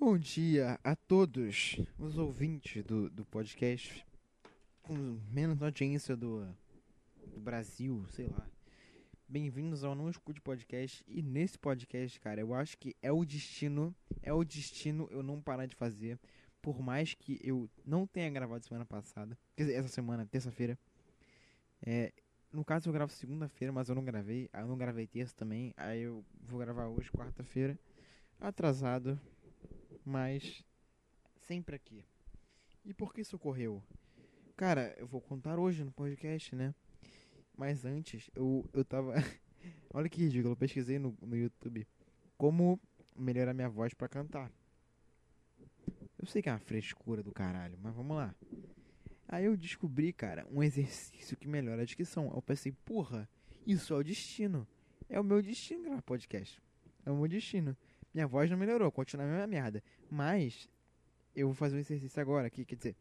[0.00, 4.02] Bom dia a todos os ouvintes do, do podcast
[4.80, 4.94] com
[5.30, 6.48] menos audiência do,
[7.26, 8.48] do Brasil, sei lá.
[9.28, 11.04] Bem-vindos ao Não Escute Podcast.
[11.06, 15.38] E nesse podcast, cara, eu acho que é o destino, é o destino eu não
[15.38, 16.18] parar de fazer.
[16.62, 20.78] Por mais que eu não tenha gravado semana passada, quer dizer, essa semana, terça-feira.
[21.82, 22.10] É,
[22.50, 24.48] no caso eu gravo segunda-feira, mas eu não gravei.
[24.50, 25.74] Aí eu não gravei terça também.
[25.76, 27.78] Aí eu vou gravar hoje, quarta-feira.
[28.40, 29.20] Atrasado,
[30.04, 30.64] mas
[31.46, 32.04] sempre aqui.
[32.84, 33.82] E por que isso ocorreu?
[34.56, 36.74] Cara, eu vou contar hoje no podcast, né?
[37.56, 39.14] Mas antes, eu, eu tava.
[39.92, 41.86] Olha que ridículo, eu pesquisei no, no YouTube
[42.36, 42.80] como
[43.16, 44.50] melhorar minha voz para cantar.
[46.18, 48.34] Eu sei que é uma frescura do caralho, mas vamos lá.
[49.28, 52.30] Aí eu descobri, cara, um exercício que melhora a dicção.
[52.34, 53.28] Eu pensei, porra,
[53.66, 54.66] isso é o destino.
[55.08, 56.60] É o meu destino gravar podcast.
[57.04, 57.76] É o meu destino.
[58.12, 59.82] Minha voz não melhorou, continua a mesma merda.
[60.10, 60.68] Mas
[61.34, 62.96] eu vou fazer um exercício agora aqui, quer dizer,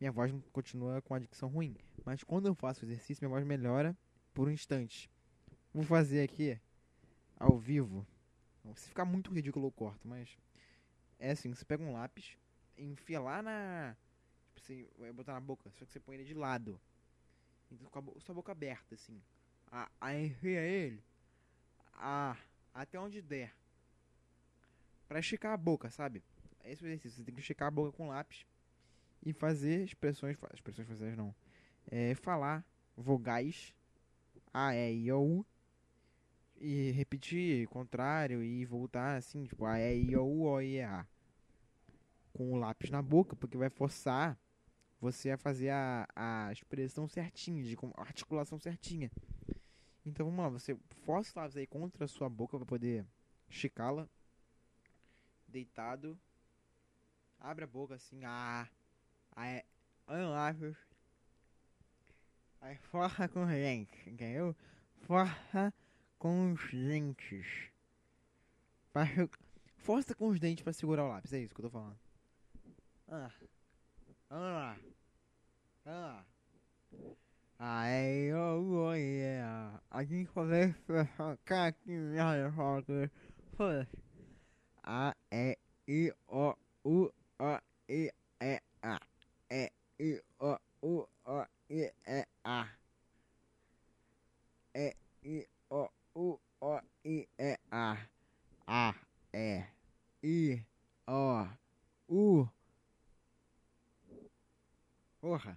[0.00, 1.76] minha voz continua com a dicção ruim.
[2.04, 3.96] Mas quando eu faço o exercício, minha voz melhora
[4.34, 5.08] por um instante.
[5.72, 6.60] Vou fazer aqui
[7.38, 8.06] ao vivo.
[8.74, 10.36] Se ficar muito ridículo, eu corto, mas
[11.18, 12.36] é assim: você pega um lápis,
[12.76, 13.96] enfia lá na.
[14.46, 16.80] Tipo assim, vai botar na boca, só que você põe ele de lado.
[17.70, 19.20] Então com a sua boca aberta, assim.
[20.00, 21.02] Aí enfia ele
[21.94, 22.36] a,
[22.74, 23.54] até onde der.
[25.12, 26.22] Pra esticar a boca, sabe?
[26.64, 27.18] Esse é o exercício.
[27.18, 28.46] Você tem que esticar a boca com lápis
[29.22, 30.38] e fazer expressões.
[30.54, 31.34] Expressões faciais não.
[31.90, 32.64] É, falar
[32.96, 33.74] vogais
[34.54, 35.46] A, E, I, O, U.
[36.58, 41.06] E repetir contrário e voltar assim, tipo A, E, I, O, U, O, E, A.
[42.32, 44.40] Com o lápis na boca, porque vai forçar
[44.98, 49.12] você a fazer a, a expressão certinha, de a articulação certinha.
[50.06, 50.74] Então vamos lá, você
[51.04, 53.04] força os lápis aí contra a sua boca para poder
[53.46, 54.08] esticá-la.
[55.52, 56.18] Deitado.
[57.38, 58.66] Abre a boca assim, ah.
[59.36, 59.62] Aí,
[60.06, 60.76] olha o lápis.
[62.60, 64.56] Aí força com os dentes, entendeu?
[65.02, 65.74] Força
[66.18, 67.46] com os dentes.
[68.92, 69.04] Pra,
[69.76, 71.98] força com os dentes pra segurar o lápis, é isso que eu tô falando.
[73.08, 73.30] Ah.
[74.30, 76.24] Vamos lá.
[77.58, 79.82] Aí, oh, oh, yeah.
[79.90, 80.74] A gente fazer
[81.44, 82.52] cara que merda,
[83.56, 83.88] foda.
[84.84, 85.56] A, E,
[85.86, 86.54] I, O,
[86.84, 88.10] U, O, I,
[88.40, 88.98] E, A.
[89.48, 89.70] E,
[90.00, 92.66] I, O, U, O, I, E, A.
[94.74, 94.92] E,
[95.24, 97.96] I, O, U, O, I, E, A.
[98.66, 98.94] A,
[99.32, 99.62] E,
[100.24, 100.64] I,
[101.06, 101.48] O,
[102.08, 102.48] U.
[105.20, 105.56] Porra.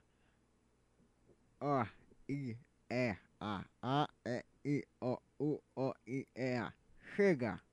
[1.61, 1.83] O,
[2.29, 2.55] I,
[2.91, 3.65] E, A.
[3.81, 6.71] A, E, I, O, U, O, I, E, A.
[7.15, 7.64] Chega.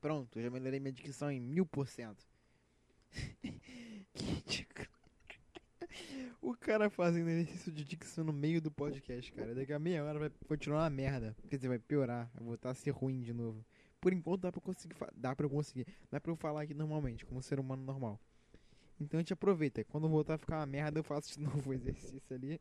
[0.00, 2.26] Pronto, já melhorei minha dicção em mil por cento.
[6.46, 9.52] O cara fazendo exercício de dicção no meio do podcast, cara.
[9.52, 11.36] Daqui a meia hora vai continuar uma merda.
[11.48, 12.30] Quer dizer, vai piorar.
[12.34, 13.64] Vai voltar a ser ruim de novo.
[14.00, 15.88] Por enquanto dá pra, conseguir, dá pra eu conseguir.
[16.08, 18.20] Dá pra eu falar aqui normalmente, como ser humano normal.
[19.00, 19.82] Então a gente aproveita.
[19.82, 22.60] Quando voltar a ficar uma merda, eu faço de novo o exercício ali.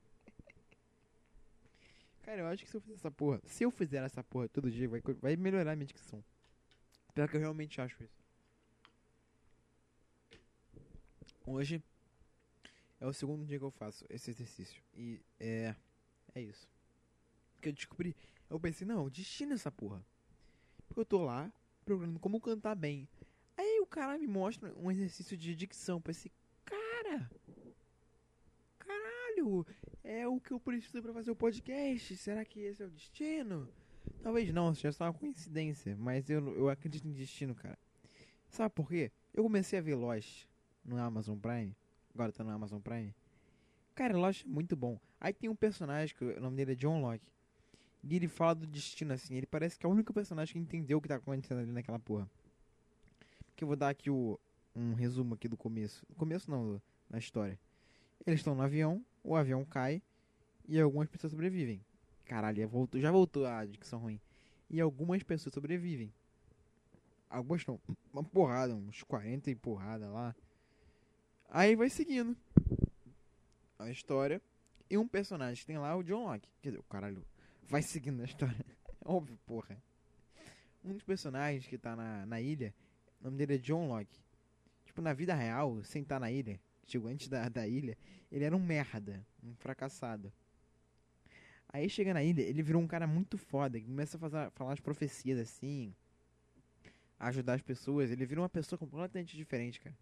[2.23, 3.39] Cara, eu acho que se eu fizer essa porra.
[3.45, 6.23] Se eu fizer essa porra todo dia, vai, vai melhorar a minha dicção.
[7.15, 8.21] Pior que eu realmente acho isso.
[11.45, 11.81] Hoje
[12.99, 14.83] é o segundo dia que eu faço esse exercício.
[14.93, 15.73] E é.
[16.35, 16.67] É isso.
[17.61, 18.13] Que eu descobri.
[18.49, 20.05] Eu pensei, não, destino essa porra.
[20.87, 21.49] Porque eu tô lá
[21.85, 23.07] procurando como cantar bem.
[23.55, 25.97] Aí o cara me mostra um exercício de dicção.
[25.97, 26.29] Eu pensei,
[26.65, 27.31] cara.
[28.77, 29.65] Caralho.
[30.03, 32.17] É o que eu preciso para fazer o podcast.
[32.17, 33.69] Será que esse é o destino?
[34.21, 35.95] Talvez não, seja só uma coincidência.
[35.97, 37.77] Mas eu, eu acredito em destino, cara.
[38.49, 39.11] Sabe por quê?
[39.33, 40.45] Eu comecei a ver Lost
[40.83, 41.75] no Amazon Prime.
[42.13, 43.13] Agora tá no Amazon Prime.
[43.93, 44.99] Cara, Lost é muito bom.
[45.19, 47.25] Aí tem um personagem que o nome dele é John Locke.
[48.03, 49.35] E ele fala do destino assim.
[49.35, 51.99] Ele parece que é o único personagem que entendeu o que tá acontecendo ali naquela
[51.99, 52.29] porra.
[53.55, 54.39] Que eu vou dar aqui o,
[54.75, 56.05] um resumo aqui do começo.
[56.07, 57.59] Do começo não, na história.
[58.25, 60.01] Eles estão no avião, o avião cai
[60.67, 61.81] e algumas pessoas sobrevivem.
[62.25, 64.19] Caralho, voltou, já voltou a dicção ruim.
[64.69, 66.11] E algumas pessoas sobrevivem.
[67.29, 67.79] Algumas não.
[68.11, 70.35] Uma porrada, uns 40 e porrada lá.
[71.49, 72.35] Aí vai seguindo
[73.77, 74.41] a história.
[74.89, 76.47] E um personagem que tem lá é o John Locke.
[76.61, 77.25] Quer dizer, o caralho
[77.67, 78.65] vai seguindo a história.
[79.03, 79.77] Óbvio, porra.
[80.83, 82.73] Um dos personagens que tá na, na ilha,
[83.19, 84.19] o nome dele é John Locke.
[84.85, 87.97] Tipo, na vida real, sem estar tá na ilha, tipo, antes da, da ilha,
[88.31, 90.31] ele era um merda, um fracassado.
[91.75, 94.71] Aí chega na ilha, ele virou um cara muito foda, que começa a fazer, falar
[94.71, 95.93] as profecias assim.
[97.19, 99.93] ajudar as pessoas, ele vira uma pessoa completamente diferente, cara.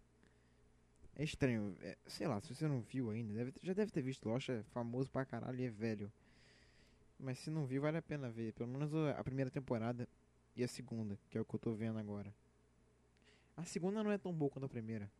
[1.16, 1.76] É estranho.
[1.80, 4.28] É, sei lá, se você não viu ainda, deve, já deve ter visto.
[4.28, 6.12] Lost é famoso pra caralho e é velho.
[7.18, 8.52] Mas se não viu, vale a pena ver.
[8.52, 10.08] Pelo menos a primeira temporada
[10.54, 12.32] e a segunda, que é o que eu tô vendo agora.
[13.56, 15.10] A segunda não é tão boa quanto a primeira.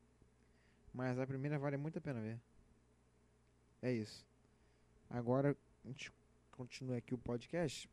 [0.93, 2.39] Mas a primeira vale muito a pena ver.
[3.83, 4.25] É isso.
[5.11, 6.13] Agora a gente
[6.55, 7.89] continua aqui o podcast.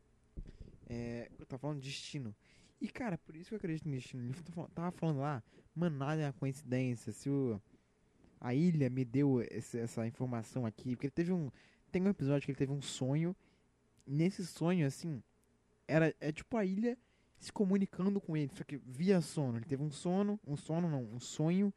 [0.87, 2.35] É, eu tava falando de destino.
[2.79, 4.23] E cara, por isso que eu acredito no destino.
[4.23, 4.33] Ele
[4.73, 5.43] tava falando lá,
[5.75, 7.11] mano, nada é uma coincidência.
[7.11, 7.61] Se o,
[8.39, 10.95] a ilha me deu esse, essa informação aqui.
[10.95, 11.51] Porque ele teve um.
[11.91, 13.35] Tem um episódio que ele teve um sonho.
[14.05, 15.21] Nesse sonho, assim,
[15.87, 16.97] era é tipo a ilha
[17.37, 19.57] se comunicando com ele, só que via sono.
[19.57, 21.73] Ele teve um sono, um sono não, um sonho.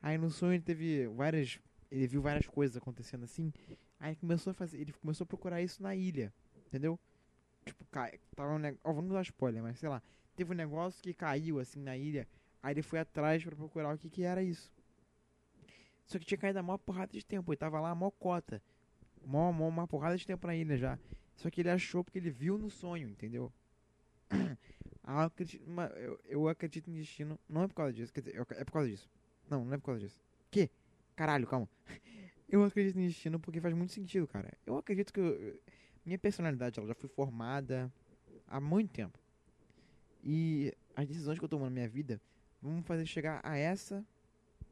[0.00, 1.58] Aí no sonho ele teve várias,
[1.90, 3.52] ele viu várias coisas acontecendo assim.
[4.00, 6.32] Aí ele começou a fazer, ele começou a procurar isso na ilha,
[6.66, 6.98] entendeu?
[7.64, 10.02] Tipo, cai, tava um negócio, oh, vamos dar spoiler, mas sei lá,
[10.36, 12.26] teve um negócio que caiu assim na ilha.
[12.62, 14.72] Aí ele foi atrás para procurar o que que era isso.
[16.06, 17.52] Só que tinha caído a maior porrada de tempo.
[17.52, 18.62] Ele tava lá, a maior cota.
[19.24, 20.98] Mó, mó, uma porrada de tempo na ilha já.
[21.36, 23.52] Só que ele achou porque ele viu no sonho, entendeu?
[25.04, 25.64] ah, eu, acredito,
[25.96, 27.38] eu, eu acredito em destino.
[27.48, 28.12] Não é por causa disso.
[28.12, 29.08] Quer dizer, é por causa disso.
[29.50, 30.20] Não, não é por causa disso.
[30.50, 30.70] Que?
[31.14, 31.68] Caralho, calma.
[32.48, 34.52] Eu acredito em destino porque faz muito sentido, cara.
[34.64, 35.60] Eu acredito que eu,
[36.04, 37.92] minha personalidade ela já foi formada
[38.46, 39.18] há muito tempo.
[40.24, 42.20] E as decisões que eu tomo na minha vida
[42.62, 44.04] vão fazer chegar a essa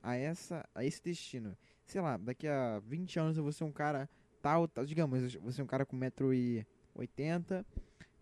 [0.02, 1.56] a essa a esse destino.
[1.84, 4.08] Sei lá, daqui a 20 anos eu vou ser um cara
[4.40, 7.64] tal, tal digamos, eu vou ser um cara com 1,80m,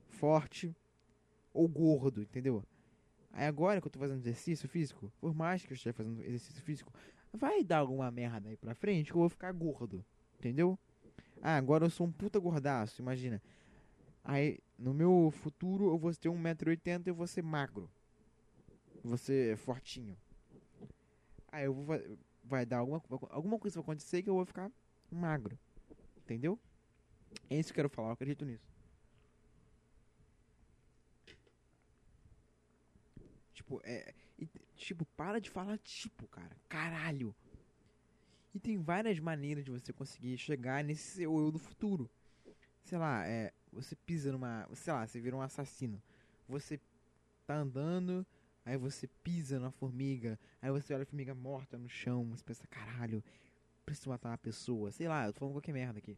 [0.08, 0.74] forte
[1.52, 2.64] ou gordo, entendeu?
[3.32, 6.62] Aí agora que eu tô fazendo exercício físico, por mais que eu esteja fazendo exercício
[6.62, 6.92] físico,
[7.36, 10.04] vai dar alguma merda aí pra frente que eu vou ficar gordo,
[10.38, 10.78] entendeu?
[11.42, 13.42] Ah, agora eu sou um puta gordaço, imagina.
[14.22, 17.90] Aí, no meu futuro, eu vou ter 1,80m e eu vou ser magro.
[19.02, 20.16] Vou ser fortinho.
[21.52, 21.96] Aí eu vou.
[22.42, 24.70] Vai dar alguma, alguma coisa vai acontecer que eu vou ficar
[25.10, 25.58] magro.
[26.16, 26.58] Entendeu?
[27.50, 28.66] É isso que eu quero falar, eu acredito nisso.
[33.52, 34.14] Tipo, é.
[34.76, 36.56] Tipo, para de falar tipo, cara.
[36.68, 37.34] Caralho.
[38.54, 42.10] E tem várias maneiras de você conseguir chegar nesse seu eu do futuro.
[42.84, 43.52] Sei lá, é.
[43.72, 44.68] Você pisa numa.
[44.74, 46.00] Sei lá, você vira um assassino.
[46.48, 46.80] Você
[47.46, 48.26] tá andando,
[48.64, 52.66] Aí você pisa na formiga, aí você olha a formiga morta no chão, você pensa,
[52.66, 53.22] caralho,
[53.84, 54.90] preciso matar uma pessoa.
[54.90, 56.16] Sei lá, eu tô falando qualquer merda aqui.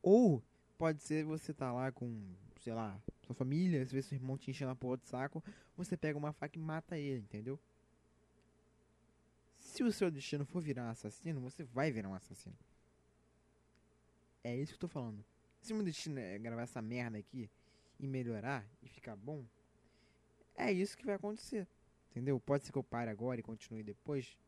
[0.00, 0.40] Ou
[0.78, 2.96] pode ser você tá lá com, sei lá,
[3.26, 5.42] sua família, você vê seu irmão te enchendo a porra de saco,
[5.76, 7.58] você pega uma faca e mata ele, entendeu?
[9.58, 12.56] Se o seu destino for virar assassino, você vai virar um assassino.
[14.44, 15.24] É isso que eu tô falando.
[15.60, 17.50] Se o meu destino é gravar essa merda aqui
[17.98, 19.44] e melhorar e ficar bom,
[20.54, 21.66] é isso que vai acontecer.
[22.10, 22.38] Entendeu?
[22.38, 24.38] Pode ser que eu pare agora e continue depois.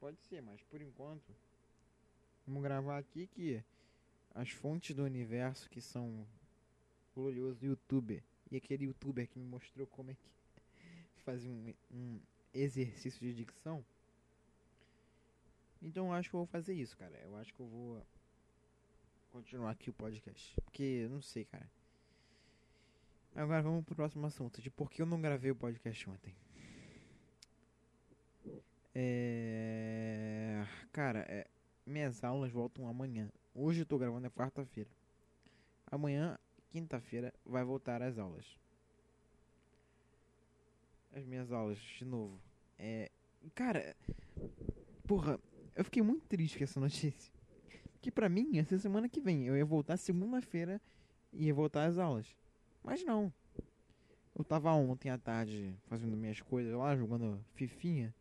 [0.00, 1.32] Pode ser, mas por enquanto.
[2.46, 3.62] Vamos gravar aqui que
[4.34, 6.26] as fontes do universo que são
[7.18, 10.30] glorioso youtuber e aquele youtuber que me mostrou como é que
[11.24, 12.20] fazia um, um
[12.54, 13.84] exercício de dicção.
[15.82, 17.16] Então eu acho que eu vou fazer isso, cara.
[17.24, 18.02] Eu acho que eu vou
[19.32, 20.54] continuar aqui o podcast.
[20.62, 21.68] Porque eu não sei, cara.
[23.34, 26.34] Agora vamos pro próximo assunto, de por que eu não gravei o podcast ontem.
[28.94, 30.64] É...
[30.92, 31.46] Cara, é...
[31.86, 33.28] minhas aulas voltam amanhã.
[33.54, 34.90] Hoje eu tô gravando é quarta-feira.
[35.90, 36.38] Amanhã,
[36.70, 38.46] quinta-feira, vai voltar as aulas.
[41.12, 42.40] As minhas aulas, de novo.
[42.78, 43.10] É...
[43.54, 43.96] Cara,
[45.06, 45.38] porra,
[45.74, 47.32] eu fiquei muito triste com essa notícia.
[48.00, 50.80] Que pra mim, essa semana que vem, eu ia voltar segunda-feira
[51.32, 52.34] e ia voltar às aulas.
[52.82, 53.32] Mas não.
[54.36, 58.14] Eu tava ontem à tarde fazendo minhas coisas lá, jogando Fifinha,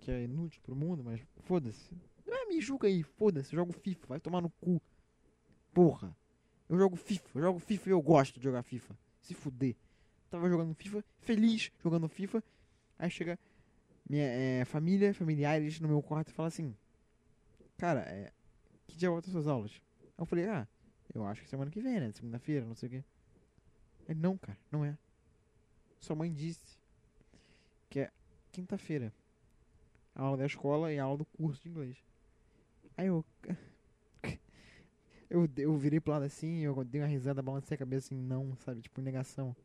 [0.00, 1.94] que é inútil pro mundo, mas foda-se.
[2.26, 4.80] É me julga aí, foda-se, jogo FIFA, vai tomar no cu.
[5.72, 6.14] Porra.
[6.72, 8.96] Eu jogo FIFA, eu jogo FIFA e eu gosto de jogar FIFA.
[9.20, 9.76] Se fuder.
[10.30, 12.42] Tava jogando FIFA, feliz jogando FIFA.
[12.98, 13.38] Aí chega
[14.08, 16.74] minha é, família, familiares no meu quarto e fala assim:
[17.76, 18.32] Cara, é,
[18.86, 19.82] que dia volta suas aulas?
[20.00, 20.66] Aí eu falei: Ah,
[21.14, 22.10] eu acho que semana que vem, né?
[22.10, 23.04] Segunda-feira, não sei o quê.
[24.08, 24.96] Ele, não, cara, não é.
[26.00, 26.78] Sua mãe disse
[27.90, 28.10] que é
[28.50, 29.12] quinta-feira.
[30.14, 32.02] A aula da escola e a aula do curso de inglês.
[32.96, 33.22] Aí eu.
[35.32, 38.54] Eu, eu virei pro lado assim, eu dei uma risada, balancei a cabeça assim, não,
[38.56, 38.82] sabe?
[38.82, 39.56] Tipo, negação.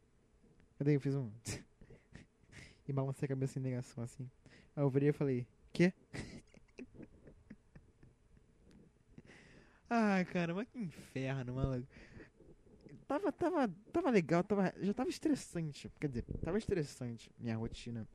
[0.80, 1.30] Eu daí eu fiz um.
[2.88, 4.32] e balancei a cabeça em negação assim.
[4.74, 5.92] Aí eu virei e falei: Quê?
[9.90, 11.86] Ai, cara, mas que inferno, maluco.
[13.06, 15.92] tava, tava, tava legal, tava, já tava estressante.
[16.00, 18.08] Quer dizer, tava estressante minha rotina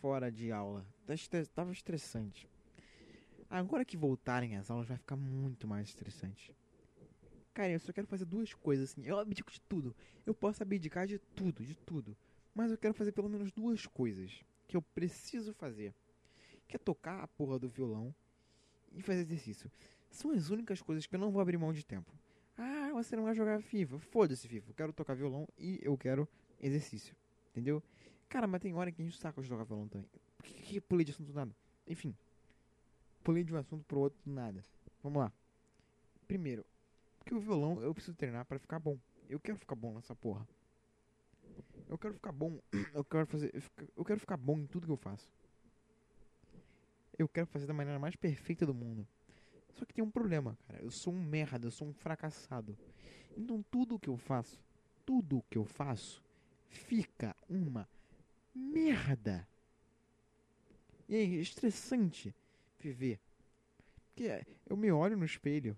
[0.00, 0.84] fora de aula.
[1.06, 1.14] Tá
[1.54, 2.48] tava estressante.
[3.50, 6.54] Agora que voltarem as aulas vai ficar muito mais estressante.
[7.54, 9.04] Cara, eu só quero fazer duas coisas assim.
[9.04, 9.94] Eu abdico de tudo.
[10.26, 12.16] Eu posso abdicar de tudo, de tudo.
[12.54, 15.94] Mas eu quero fazer pelo menos duas coisas que eu preciso fazer.
[16.66, 18.14] Que é tocar a porra do violão
[18.92, 19.70] e fazer exercício.
[20.10, 22.12] São as únicas coisas que eu não vou abrir mão de tempo.
[22.56, 23.98] Ah, você não vai jogar FIFA.
[23.98, 24.70] Foda-se, FIFA.
[24.70, 26.28] Eu quero tocar violão e eu quero
[26.60, 27.16] exercício.
[27.50, 27.82] Entendeu?
[28.28, 30.06] Cara, mas tem hora que a gente saca de tocar violão também.
[30.36, 31.54] Por que, que pulei de assunto nada?
[31.86, 32.14] Enfim.
[33.28, 34.64] Pulei de um assunto pro outro nada.
[35.02, 35.30] Vamos lá.
[36.26, 36.64] Primeiro,
[37.18, 38.96] porque o violão eu preciso treinar para ficar bom.
[39.28, 40.48] Eu quero ficar bom nessa porra.
[41.90, 42.58] Eu quero ficar bom.
[42.94, 43.52] Eu quero fazer.
[43.94, 45.30] Eu quero ficar bom em tudo que eu faço.
[47.18, 49.06] Eu quero fazer da maneira mais perfeita do mundo.
[49.74, 50.82] Só que tem um problema, cara.
[50.82, 52.78] Eu sou um merda, eu sou um fracassado.
[53.36, 54.58] Então tudo que eu faço,
[55.04, 56.24] tudo que eu faço,
[56.70, 57.86] fica uma
[58.54, 59.46] merda.
[61.06, 62.34] E é estressante
[62.78, 63.18] viver.
[64.06, 65.76] Porque eu me olho no espelho.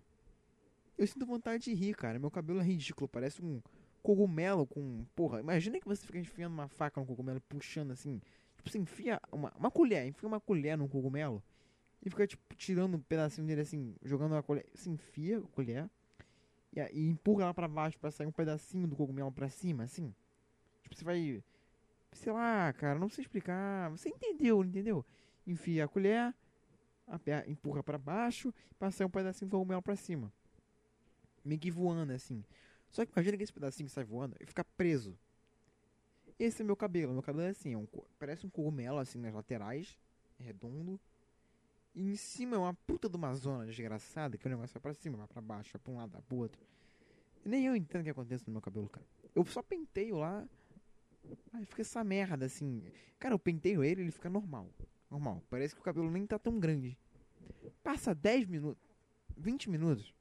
[0.96, 2.18] Eu sinto vontade de rir, cara.
[2.18, 3.60] Meu cabelo é ridículo, parece um
[4.02, 5.04] cogumelo com.
[5.14, 8.20] Porra, imagina que você fica enfiando uma faca no cogumelo puxando assim.
[8.56, 11.42] Tipo, você enfia uma, uma colher, enfia uma colher num cogumelo
[12.04, 14.66] e fica, tipo, tirando um pedacinho dele assim, jogando uma colher.
[14.74, 15.88] Você enfia a colher
[16.74, 20.14] e, e empurra ela pra baixo pra sair um pedacinho do cogumelo pra cima, assim.
[20.82, 21.42] Tipo, você vai
[22.12, 23.90] sei lá, cara, não sei explicar.
[23.90, 25.04] Você entendeu, entendeu?
[25.46, 26.34] Enfia a colher,
[27.46, 30.32] empurra para baixo, passa um pedacinho de cogumelo para cima.
[31.44, 32.44] Meio que voando assim.
[32.90, 35.16] Só que imagina que esse pedacinho sai voando e fica preso.
[36.38, 37.12] Esse é meu cabelo.
[37.12, 37.86] Meu cabelo é assim, é um,
[38.18, 39.98] parece um cogumelo assim nas laterais,
[40.38, 40.98] é redondo.
[41.94, 44.94] E em cima é uma puta de uma zona desgraçada que o negócio vai pra
[44.94, 46.60] cima, vai pra baixo, vai pra um lado, vai pro outro.
[47.44, 49.06] Nem eu entendo o que acontece no meu cabelo, cara.
[49.34, 50.46] Eu só penteio lá,
[51.52, 52.82] Aí fica essa merda, assim.
[53.18, 54.68] Cara, eu penteio ele, ele fica normal.
[55.10, 55.42] Normal.
[55.50, 56.96] Parece que o cabelo nem tá tão grande.
[57.82, 58.82] Passa 10 minutos,
[59.36, 60.14] 20 minutos.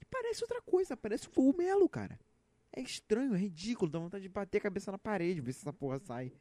[0.00, 2.18] E parece outra coisa, parece um cogumelo, cara.
[2.72, 5.72] É estranho, é ridículo, dá vontade de bater a cabeça na parede, ver se essa
[5.72, 6.32] porra sai.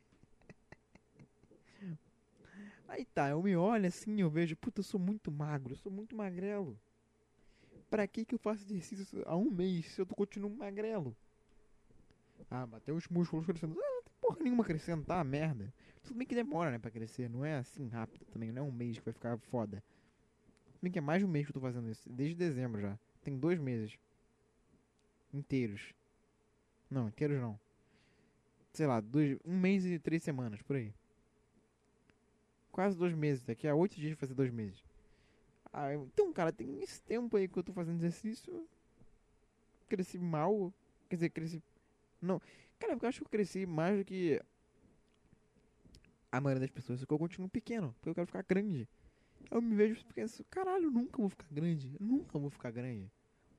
[2.88, 5.92] Aí tá, eu me olho assim, eu vejo, puta, eu sou muito magro, eu sou
[5.92, 6.80] muito magrelo.
[7.90, 11.16] Pra que que eu faço exercício há um mês se eu continuo magrelo?
[12.50, 13.78] Ah, bateu os músculos crescendo.
[14.24, 15.22] Porra nenhuma crescendo, tá?
[15.22, 15.74] Merda.
[16.02, 17.30] Tudo bem que demora, né, pra crescer.
[17.30, 18.54] Não é assim rápido também.
[18.54, 19.84] Não é um mês que vai ficar foda.
[20.68, 22.10] Tudo bem que é mais de um mês que eu tô fazendo isso.
[22.10, 22.98] Desde dezembro já.
[23.22, 24.00] Tem dois meses.
[25.34, 25.94] Inteiros.
[26.90, 27.60] Não, inteiros não.
[28.72, 30.94] Sei lá, dois, um mês e três semanas, por aí.
[32.72, 33.44] Quase dois meses.
[33.44, 34.82] Daqui a oito dias vai fazer dois meses.
[35.74, 38.66] Ah, então, cara, tem esse tempo aí que eu tô fazendo exercício.
[39.90, 40.74] Cresci mal.
[41.10, 41.62] Quer dizer, cresci
[42.24, 42.42] não.
[42.84, 44.42] Cara, eu acho que eu cresci mais do que
[46.30, 48.90] a maioria das pessoas, só que eu continuo pequeno, porque eu quero ficar grande.
[49.50, 51.96] Eu me vejo penso, caralho, eu nunca vou ficar grande.
[51.98, 53.10] Eu nunca vou ficar grande.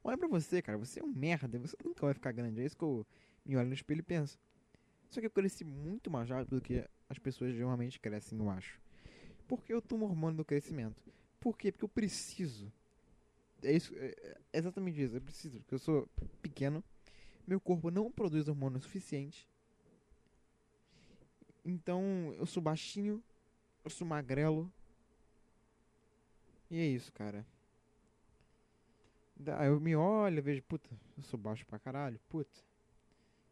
[0.03, 2.61] Olha pra você, cara, você é um merda, você nunca vai ficar grande.
[2.61, 3.07] É isso que eu
[3.47, 4.39] me olho no espelho e penso.
[5.09, 8.79] Só que eu cresci muito mais rápido do que as pessoas geralmente crescem, eu acho.
[9.49, 11.03] Porque eu tomo hormônio do crescimento.
[11.41, 11.73] Por quê?
[11.73, 12.71] Porque eu preciso.
[13.63, 15.17] É isso, é exatamente isso.
[15.17, 16.07] Eu preciso, porque eu sou
[16.43, 16.85] pequeno
[17.47, 19.49] meu corpo não produz hormônio suficiente.
[21.65, 23.23] Então eu sou baixinho,
[23.85, 24.71] eu sou magrelo.
[26.71, 27.47] E é isso, cara.
[29.59, 32.61] Aí eu me olho, vejo, puta, eu sou baixo pra caralho, puta.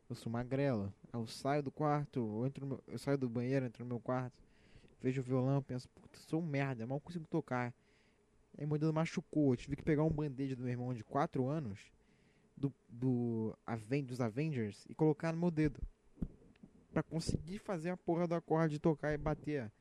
[0.08, 0.92] Eu sou magrelo.
[1.12, 4.00] Aí eu saio do quarto, eu, entro meu, eu saio do banheiro, entro no meu
[4.00, 4.42] quarto,
[5.00, 7.74] vejo o violão, penso, puta, sou um merda, mal consigo tocar.
[8.56, 11.46] Aí meu dedo machucou, eu tive que pegar um band-aid do meu irmão de 4
[11.46, 11.92] anos
[12.56, 13.56] do, do
[14.06, 15.80] dos Avengers e colocar no meu dedo.
[16.92, 19.72] Pra conseguir fazer a porra do acorde tocar e bater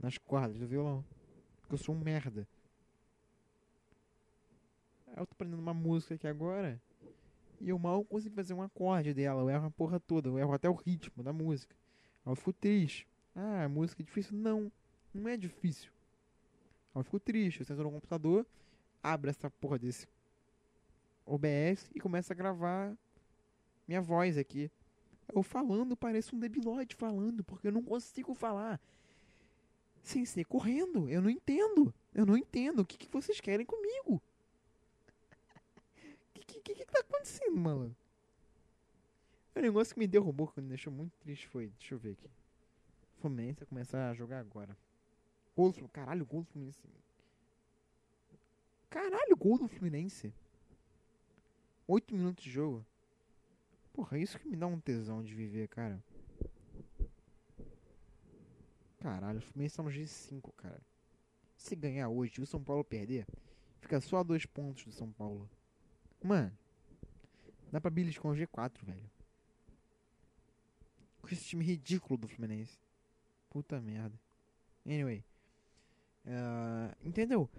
[0.00, 1.04] nas cordas do violão.
[1.60, 2.46] Porque eu sou um merda.
[5.16, 6.80] Eu tô aprendendo uma música aqui agora.
[7.60, 9.42] E eu mal consigo fazer um acorde dela.
[9.42, 10.28] Eu erro a porra toda.
[10.28, 11.76] Eu erro até o ritmo da música.
[12.24, 13.06] Eu fico triste.
[13.34, 14.36] Ah, a música é difícil.
[14.36, 14.72] Não,
[15.12, 15.92] não é difícil.
[16.94, 17.60] Eu fico triste.
[17.60, 18.46] Eu sento no computador,
[19.02, 20.06] abro essa porra desse
[21.30, 22.96] OBS e começa a gravar
[23.86, 24.70] minha voz aqui.
[25.32, 28.80] Eu falando parece um debilóide falando, porque eu não consigo falar
[30.02, 31.08] sem ser correndo.
[31.08, 31.94] Eu não entendo.
[32.12, 32.80] Eu não entendo.
[32.80, 34.14] O que, que vocês querem comigo?
[34.14, 34.22] O
[36.34, 37.94] que, que, que, que tá acontecendo, mano?
[39.54, 41.68] O negócio que me derrubou, que me deixou muito triste foi.
[41.78, 42.30] Deixa eu ver aqui.
[43.20, 44.76] Fluminense começar a jogar agora.
[45.54, 46.80] Gol do Caralho, gol do Fluminense.
[48.88, 50.32] Caralho, gol do Fluminense.
[51.90, 52.86] 8 minutos de jogo.
[53.92, 56.00] Porra, isso que me dá um tesão de viver, cara.
[59.00, 60.80] Caralho, o Fluminense tá no G5, cara.
[61.56, 63.26] Se ganhar hoje e o São Paulo perder,
[63.80, 65.50] fica só a dois pontos do São Paulo.
[66.22, 66.56] Mano,
[67.72, 69.10] dá pra beliscar um G4, velho.
[71.20, 72.78] Com esse time ridículo do Fluminense.
[73.48, 74.18] Puta merda.
[74.86, 75.24] Anyway.
[76.24, 77.50] Uh, entendeu?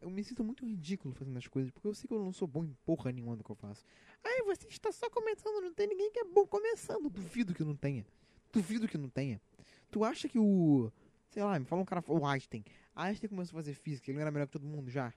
[0.00, 2.48] Eu me sinto muito ridículo fazendo as coisas, porque eu sei que eu não sou
[2.48, 3.84] bom em porra nenhuma do que eu faço.
[4.24, 7.10] Ai, você está só começando, não tem ninguém que é bom começando.
[7.10, 8.06] Duvido que não tenha.
[8.52, 9.40] Duvido que não tenha.
[9.90, 10.90] Tu acha que o.
[11.28, 12.02] Sei lá, me fala um cara.
[12.08, 12.64] O Einstein.
[12.96, 15.12] Einstein começou a fazer física, ele era melhor que todo mundo já.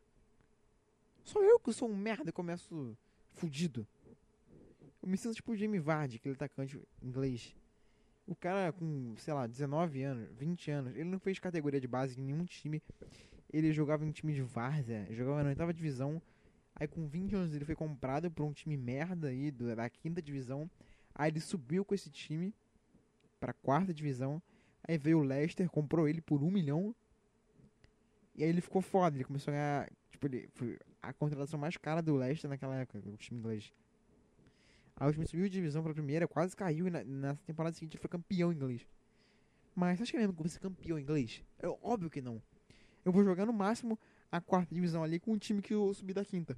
[1.23, 2.97] Sou eu que sou um merda e começo
[3.35, 3.87] fudido.
[5.01, 7.55] Eu me sinto tipo o Jamie Vardy, aquele atacante inglês.
[8.27, 12.19] O cara com, sei lá, 19 anos, 20 anos, ele não fez categoria de base
[12.19, 12.81] em nenhum time.
[13.53, 16.21] Ele jogava em time de várzea, jogava na oitava divisão.
[16.75, 20.69] Aí com 20 anos ele foi comprado por um time merda aí da quinta divisão.
[21.13, 22.53] Aí ele subiu com esse time
[23.39, 24.41] pra quarta divisão.
[24.87, 26.95] Aí veio o Leicester, comprou ele por um milhão.
[28.35, 29.91] E aí ele ficou foda, ele começou a ganhar.
[30.09, 33.71] Tipo, ele foi a contratação mais cara do Leicester naquela época, o time inglês.
[34.95, 38.01] Aí o time subiu de divisão pra primeira, quase caiu e na, temporada seguinte ele
[38.01, 38.87] foi campeão inglês.
[39.75, 41.43] Mas você acha que mesmo que ser campeão inglês?
[41.59, 42.41] É óbvio que não.
[43.05, 43.99] Eu vou jogar no máximo
[44.31, 46.57] a quarta divisão ali com um time que eu subi da quinta.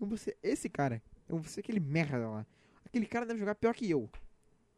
[0.00, 1.02] Eu vou ser esse cara.
[1.28, 2.46] Eu vou ser aquele merda lá.
[2.84, 4.08] Aquele cara deve jogar pior que eu.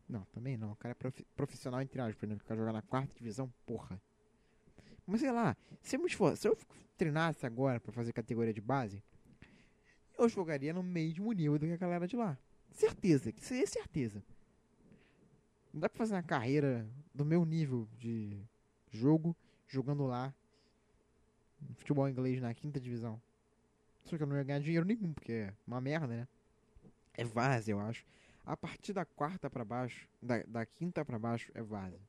[0.08, 0.72] Não, também não.
[0.72, 2.30] O cara é prof profissional entre aspas.
[2.30, 4.00] O cara jogar na quarta divisão, porra.
[5.06, 6.56] Mas sei lá, se eu, for, se eu
[6.96, 9.02] treinasse agora para fazer categoria de base,
[10.16, 12.38] eu jogaria no mesmo nível do que a galera de lá.
[12.70, 14.22] Certeza, que seria certeza.
[15.72, 18.42] Não dá pra fazer uma carreira do meu nível de
[18.90, 20.34] jogo jogando lá
[21.74, 23.20] futebol inglês na quinta divisão.
[24.04, 26.28] Só que eu não ia ganhar dinheiro nenhum, porque é uma merda, né?
[27.14, 28.04] É várzea, eu acho.
[28.44, 32.00] A partir da quarta para baixo, da, da quinta para baixo, é várzea.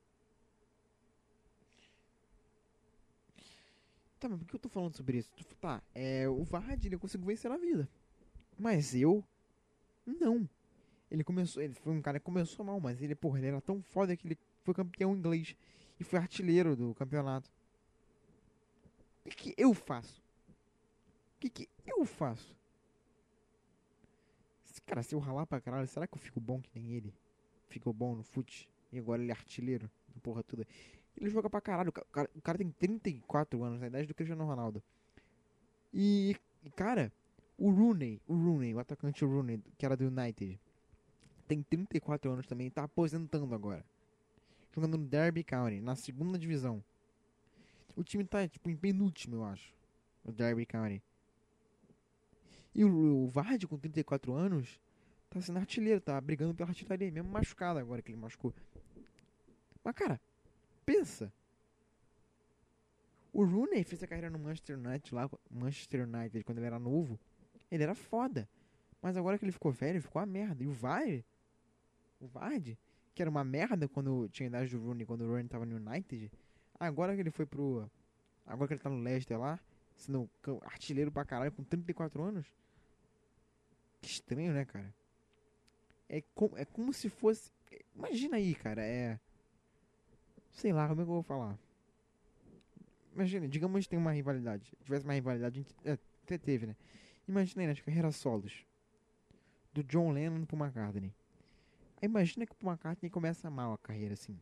[4.19, 5.29] Tá, mas por que eu tô falando sobre isso?
[5.59, 7.89] Tá, é, o Vard ele conseguiu vencer na vida.
[8.57, 9.23] Mas eu,
[10.05, 10.49] não.
[11.11, 13.81] Ele começou, ele foi um cara que começou mal, mas ele, porra, ele era tão
[13.81, 15.55] foda que ele foi campeão inglês
[15.99, 17.51] e foi artilheiro do campeonato.
[19.25, 20.21] O que, que eu faço?
[21.35, 22.55] O que, que eu faço?
[24.85, 27.13] Cara, se eu ralar pra caralho, será que eu fico bom que nem ele?
[27.69, 29.89] Ficou bom no fute e agora ele é artilheiro,
[30.21, 30.67] porra toda.
[31.15, 31.89] Ele joga pra caralho.
[31.89, 34.83] O cara, o cara tem 34 anos, a idade do Cristiano Ronaldo.
[35.93, 36.35] E,
[36.75, 37.11] cara,
[37.57, 40.59] o Rooney, o Rooney, o atacante Rooney, que era do United,
[41.47, 43.85] tem 34 anos também, tá aposentando agora.
[44.73, 46.83] Jogando no Derby County, na segunda divisão.
[47.95, 49.73] O time tá, tipo, em penúltimo, eu acho.
[50.23, 51.01] O Derby County.
[52.73, 54.79] E o, o Vardy, com 34 anos,
[55.29, 58.53] tá sendo artilheiro, tá brigando pela artilharia, mesmo machucado agora que ele machucou.
[59.83, 60.19] Mas, cara,
[60.85, 61.31] pensa.
[63.31, 67.19] O Rooney fez a carreira no Manchester United lá, Manchester United, quando ele era novo.
[67.69, 68.47] Ele era foda.
[69.01, 70.63] Mas agora que ele ficou velho, ficou uma merda.
[70.63, 71.25] E o Vardy,
[72.19, 72.77] o Vardy,
[73.13, 75.75] que era uma merda quando tinha a idade do Rooney, quando o Rooney tava no
[75.75, 76.31] United,
[76.85, 77.89] agora que ele foi pro.
[78.45, 79.59] Agora que ele tá no Leicester lá,
[79.95, 80.29] sendo
[80.63, 82.45] artilheiro pra caralho com 34 anos.
[84.01, 84.93] Que estranho, né, cara?
[86.09, 87.51] É, com, é como se fosse.
[87.95, 89.19] Imagina aí, cara, é.
[90.51, 91.57] Sei lá, como é que eu vou falar?
[93.13, 94.65] Imagina, digamos que tem uma rivalidade.
[94.65, 96.75] Se tivesse uma rivalidade, a gente, é, até teve, né?
[97.27, 98.65] Imagina aí nas carreiras solos.
[99.73, 101.13] Do John Lennon pro McCartney.
[102.01, 104.39] Imagina que o McCartney começa mal a carreira, assim.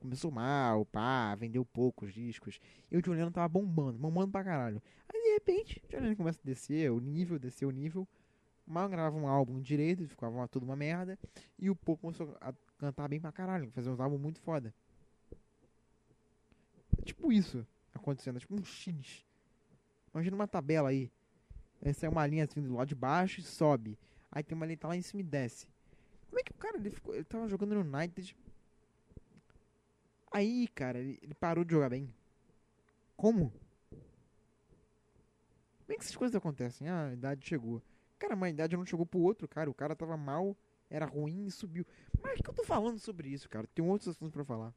[0.00, 2.58] Começou mal, pá, vendeu poucos discos.
[2.90, 4.82] E o John Lennon tava bombando, bombando pra caralho.
[5.06, 8.08] Aí de repente, o John Lennon começa a descer o nível, descer o nível.
[8.66, 11.18] Mal gravava um álbum direito, ficava tudo uma merda.
[11.58, 14.74] E o Paul começou a cantar bem pra caralho, fazer uns álbuns muito foda.
[16.98, 19.26] É tipo isso acontecendo, é tipo um X.
[20.14, 21.12] Imagina uma tabela aí.
[21.82, 23.98] Essa é uma linha assim do lado de baixo e sobe.
[24.32, 25.66] Aí tem uma linha tá lá em cima e desce.
[26.28, 28.36] Como é que o cara ele, ficou, ele tava jogando no United
[30.30, 32.12] Aí, cara, ele, parou de jogar bem.
[33.16, 33.52] Como?
[33.90, 34.00] Como
[35.88, 36.88] é que essas coisas acontecem?
[36.88, 37.82] Ah, a idade chegou.
[38.18, 39.68] Cara, mas a idade não chegou pro outro, cara.
[39.68, 40.56] O cara tava mal,
[40.88, 41.84] era ruim e subiu.
[42.22, 43.66] Mas que eu tô falando sobre isso, cara?
[43.74, 44.72] Tem outros assuntos pra falar.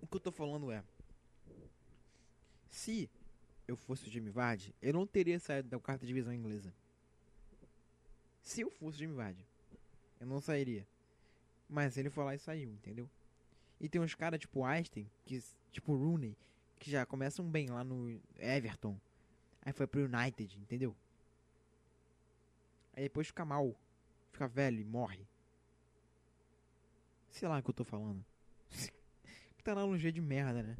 [0.00, 0.82] O que eu tô falando é.
[2.68, 3.08] Se
[3.68, 6.74] eu fosse o Jimmy Vardy, eu não teria saído da quarta divisão inglesa.
[8.42, 9.46] Se eu fosse o Jimmy Vardy,
[10.18, 10.86] eu não sairia.
[11.72, 13.08] Mas ele foi lá e saiu, entendeu?
[13.80, 16.36] E tem uns caras tipo Einstein, que, tipo Rooney,
[16.78, 18.94] que já começam bem lá no Everton.
[19.62, 20.94] Aí foi pro United, entendeu?
[22.94, 23.74] Aí depois fica mal.
[24.32, 25.26] Fica velho e morre.
[27.30, 28.22] Sei lá o que eu tô falando.
[29.56, 30.76] Puta analogia de merda, né?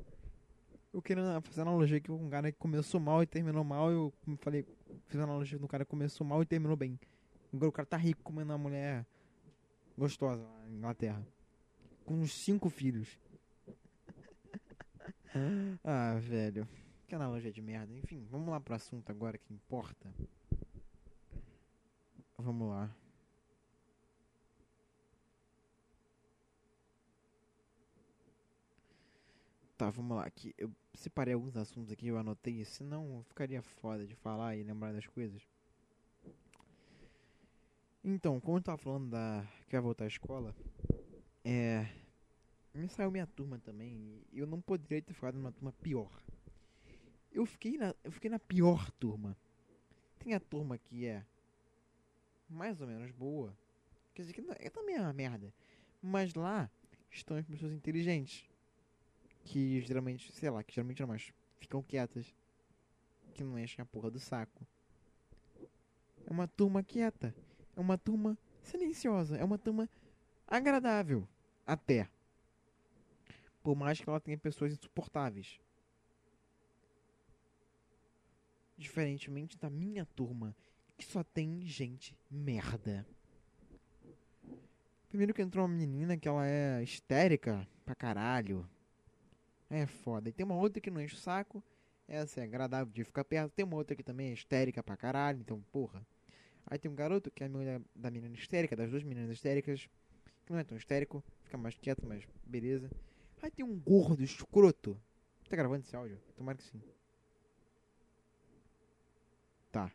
[0.92, 3.90] Eu querendo fazer analogia aqui com um cara que começou mal e terminou mal.
[3.90, 4.66] Eu falei,
[5.07, 7.00] fiz analogia do cara que começou mal e terminou bem.
[7.50, 9.07] Agora o cara tá rico comendo uma mulher
[9.96, 11.26] gostosa lá na Inglaterra.
[12.05, 13.18] Com uns cinco filhos.
[15.85, 16.68] ah, velho.
[17.07, 17.92] Que analogia de merda.
[17.94, 20.12] Enfim, vamos lá pro assunto agora que importa.
[22.38, 22.94] Vamos lá.
[29.76, 30.24] Tá, vamos lá.
[30.24, 34.92] Aqui, eu separei alguns assuntos aqui, eu anotei, senão ficaria foda de falar e lembrar
[34.92, 35.42] das coisas.
[38.05, 40.55] Então, como eu tava falando da que vai voltar à escola,
[41.45, 41.87] é.
[42.75, 46.11] Me saiu minha turma também e eu não poderia ter ficado numa turma pior.
[47.31, 49.37] Eu fiquei na, eu fiquei na pior turma.
[50.19, 51.25] Tem a turma que é
[52.49, 53.57] mais ou menos boa.
[54.15, 55.53] Quer dizer que é também uma merda.
[56.01, 56.71] Mas lá
[57.11, 58.49] estão as pessoas inteligentes.
[59.45, 62.35] Que geralmente, sei lá, que geralmente não, mas ficam quietas.
[63.35, 64.67] Que não enchem a porra do saco.
[66.27, 67.35] É uma turma quieta.
[67.76, 69.37] É uma turma silenciosa.
[69.37, 69.88] É uma turma
[70.46, 71.26] agradável.
[71.66, 72.08] Até.
[73.62, 75.61] Por mais que ela tenha pessoas insuportáveis.
[78.76, 80.56] Diferentemente da minha turma,
[80.96, 83.06] que só tem gente merda.
[85.08, 88.68] Primeiro que entrou uma menina que ela é histérica pra caralho.
[89.68, 90.28] É foda.
[90.28, 91.62] E tem uma outra que não enche o saco.
[92.08, 93.52] Essa é agradável de ficar perto.
[93.52, 95.40] Tem uma outra que também é histérica pra caralho.
[95.40, 96.06] Então, porra.
[96.66, 99.88] Aí tem um garoto que é amigo da, da menina histérica, das duas meninas histéricas.
[100.44, 101.22] Que não é tão histérico.
[101.44, 102.90] Fica mais quieto, mas beleza.
[103.42, 105.01] Aí tem um gordo escroto.
[105.48, 106.18] Tá gravando esse áudio?
[106.37, 106.81] Tomara que sim.
[109.70, 109.90] Tá.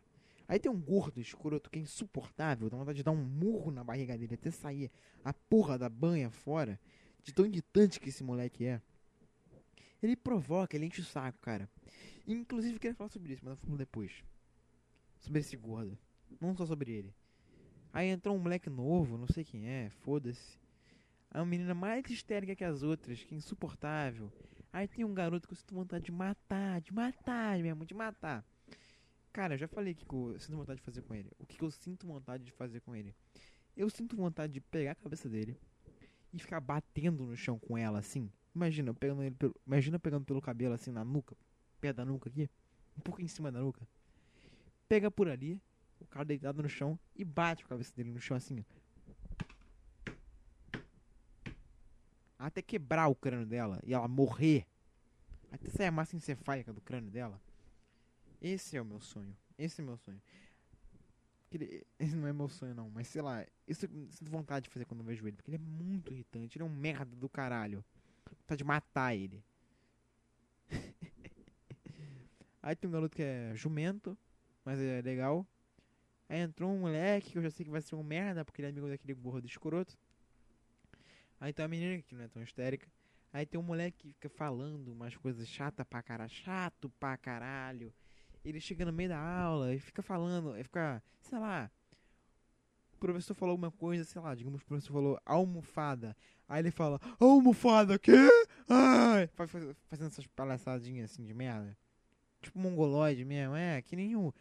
[0.46, 3.84] Aí tem um gordo escroto que é insuportável, dá vontade de dar um murro na
[3.84, 4.90] barriga dele até sair
[5.22, 6.80] a porra da banha fora,
[7.22, 8.80] de tão irritante que esse moleque é.
[10.02, 11.68] Ele provoca, ele enche o saco, cara.
[12.26, 14.24] Inclusive, queria falar sobre isso, mas eu falo depois.
[15.20, 15.98] Sobre esse gordo.
[16.40, 17.14] Não só sobre ele.
[17.92, 20.58] Aí entrou um moleque novo, não sei quem é, foda-se.
[21.34, 24.32] Uma menina mais histérica que as outras, que é insuportável.
[24.72, 28.44] Aí tem um garoto que eu sinto vontade de matar, de matar mesmo, de matar.
[29.32, 31.30] Cara, eu já falei o que eu sinto vontade de fazer com ele.
[31.38, 33.14] O que eu sinto vontade de fazer com ele?
[33.76, 35.56] Eu sinto vontade de pegar a cabeça dele
[36.32, 38.30] e ficar batendo no chão com ela assim.
[38.54, 41.36] Imagina, pegando ele pelo, imagina pegando pelo cabelo assim na nuca,
[41.80, 42.50] perto da nuca aqui,
[42.96, 43.86] um pouco em cima da nuca.
[44.88, 45.60] Pega por ali,
[46.00, 48.64] o cara deitado no chão e bate a cabeça dele no chão assim.
[52.38, 54.66] Até quebrar o crânio dela e ela morrer.
[55.50, 57.40] Até sair a massa encefálica do crânio dela.
[58.40, 59.36] Esse é o meu sonho.
[59.58, 60.20] Esse é o meu sonho.
[61.98, 62.90] Esse não é meu sonho, não.
[62.90, 65.36] Mas sei lá, isso eu sinto vontade de fazer quando eu vejo ele.
[65.36, 66.56] Porque ele é muito irritante.
[66.56, 67.84] Ele é um merda do caralho.
[68.40, 69.42] Vontade de matar ele.
[72.62, 74.16] Aí tem um garoto que é jumento,
[74.64, 75.46] mas é legal.
[76.28, 78.66] Aí entrou um moleque que eu já sei que vai ser um merda, porque ele
[78.66, 79.96] é amigo daquele gorro do escroto.
[81.40, 82.86] Aí tem uma menina que não é tão histérica.
[83.32, 86.30] Aí tem um moleque que fica falando umas coisas chatas pra caralho.
[86.30, 87.92] Chato pra caralho
[88.44, 91.70] ele chega no meio da aula e fica falando, fica, sei lá,
[92.94, 96.16] o professor falou alguma coisa, sei lá, digamos que o professor falou almofada.
[96.48, 98.12] Aí ele fala, almofada, quê?
[98.68, 99.28] Ai!
[99.36, 101.76] Fazendo essas palhaçadinhas assim de merda.
[102.40, 104.32] Tipo mongoloide mesmo, é, que nenhum.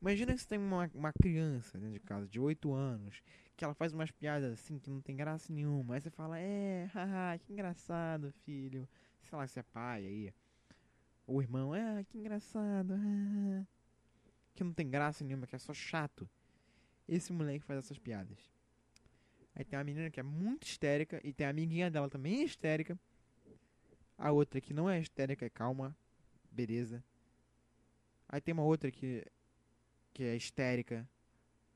[0.00, 3.22] Imagina que você tem uma, uma criança dentro de casa, de 8 anos,
[3.56, 5.94] que ela faz umas piadas assim que não tem graça nenhuma.
[5.94, 8.88] Aí você fala, é, haha, que engraçado, filho.
[9.22, 10.34] Sei lá, você é pai aí.
[11.26, 12.94] O irmão, ah, que engraçado.
[12.94, 13.64] Ah.
[14.54, 16.28] Que não tem graça nenhuma, que é só chato.
[17.08, 18.38] Esse moleque faz essas piadas.
[19.54, 22.98] Aí tem uma menina que é muito histérica e tem a amiguinha dela também histérica.
[24.18, 25.96] A outra que não é histérica, é calma,
[26.50, 27.02] beleza.
[28.28, 29.24] Aí tem uma outra que
[30.16, 31.06] que é histérica.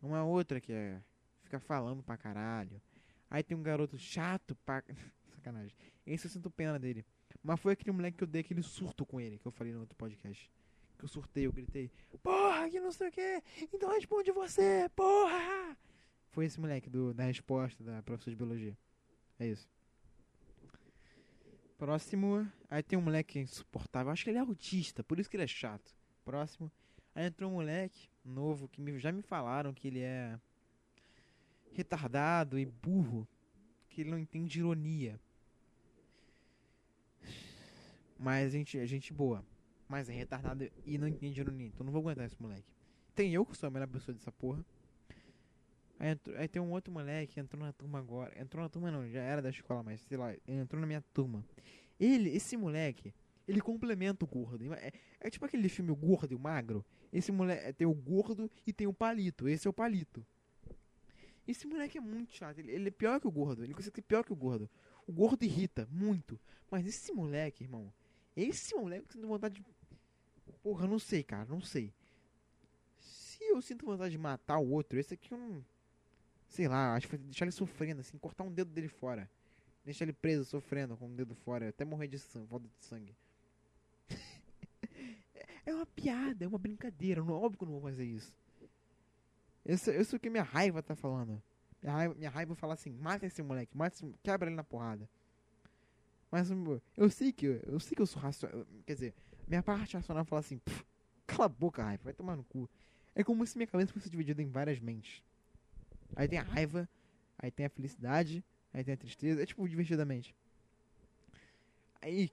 [0.00, 1.02] Uma outra que é
[1.42, 2.80] fica falando pra caralho.
[3.28, 4.82] Aí tem um garoto chato pra
[5.28, 5.76] sacanagem.
[6.06, 7.04] Esse eu sinto pena dele.
[7.42, 9.80] Mas foi aquele moleque que eu dei aquele surto com ele, que eu falei no
[9.80, 10.50] outro podcast.
[10.96, 11.90] Que eu surtei, eu gritei,
[12.22, 15.76] porra, que não sei o que, então responde você, porra!
[16.28, 18.76] Foi esse moleque do, da resposta da professora de biologia.
[19.38, 19.68] É isso.
[21.78, 25.44] Próximo, aí tem um moleque insuportável, acho que ele é autista, por isso que ele
[25.44, 25.94] é chato.
[26.22, 26.70] Próximo,
[27.14, 30.38] aí entrou um moleque novo que me, já me falaram que ele é
[31.72, 33.26] retardado e burro,
[33.88, 35.18] que ele não entende ironia.
[38.18, 39.44] Mas a gente, a gente boa.
[39.88, 41.66] Mas é retardado e não entende ironia.
[41.68, 42.68] Então não vou aguentar esse moleque.
[43.14, 44.64] Tem eu que sou a melhor pessoa dessa porra.
[45.98, 48.40] Aí, entrou- aí tem um outro moleque que entrou na turma agora.
[48.40, 51.44] Entrou na turma não, já era da escola, mas sei lá, entrou na minha turma.
[51.98, 53.12] Ele, esse moleque,
[53.46, 54.72] ele complementa o gordo.
[54.74, 56.84] É, é tipo aquele filme O Gordo e o Magro.
[57.12, 59.48] Esse moleque tem o gordo e tem o palito.
[59.48, 60.24] Esse é o palito.
[61.46, 62.58] Esse moleque é muito chato.
[62.58, 63.64] Ele, ele é pior que o gordo.
[63.64, 64.70] Ele consegue ser pior que o gordo.
[65.06, 66.38] O gordo irrita muito.
[66.70, 67.92] Mas esse moleque, irmão.
[68.36, 69.64] Esse moleque eu sinto vontade de.
[70.62, 71.44] Porra, não sei, cara.
[71.46, 71.92] Não sei.
[72.98, 75.64] Se eu sinto vontade de matar o outro, esse aqui eu não.
[76.46, 79.28] Sei lá, acho que vai deixar ele sofrendo, assim, cortar um dedo dele fora.
[79.84, 83.16] Deixar ele preso, sofrendo com o dedo fora, até morrer de sangue, falta de sangue.
[85.66, 87.22] É uma piada, é uma brincadeira.
[87.22, 88.32] Não, óbvio que eu não vou fazer isso.
[89.64, 91.42] Isso, isso é o que minha raiva tá falando.
[91.82, 95.08] Minha raiva, minha raiva fala assim, mata esse moleque, mata esse, quebra ele na porrada.
[96.30, 96.48] Mas
[96.96, 98.64] eu sei que eu sei que eu sou racional.
[98.86, 99.14] Quer dizer,
[99.48, 100.84] minha parte racional fala assim, "Pff,
[101.26, 102.68] cala a boca, raiva, vai tomar no cu.
[103.14, 105.22] É como se minha cabeça fosse dividida em várias mentes.
[106.14, 106.88] Aí tem a raiva,
[107.38, 110.34] aí tem a felicidade, aí tem a tristeza, é tipo divertidamente.
[112.00, 112.30] Aí,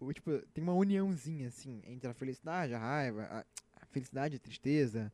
[0.00, 3.44] o, tipo, tem uma uniãozinha assim entre a felicidade, a raiva, a,
[3.82, 5.12] a felicidade a tristeza.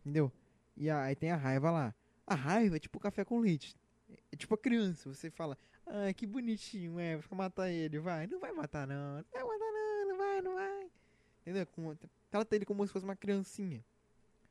[0.00, 0.32] Entendeu?
[0.76, 1.94] E a- aí tem a raiva lá.
[2.26, 3.74] A raiva é tipo café com leite.
[4.32, 5.56] É tipo a criança, você fala,
[5.86, 8.26] ah, que bonitinho, é, vai matar ele, vai.
[8.26, 10.90] Não vai matar não, não vai matar não, não vai, não vai.
[11.42, 11.66] Entendeu?
[11.66, 11.98] Como,
[12.30, 13.84] trata ele como se fosse uma criancinha.